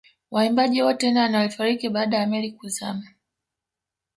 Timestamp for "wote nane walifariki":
0.81-1.89